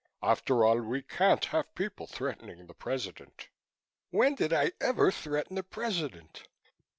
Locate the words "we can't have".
0.81-1.75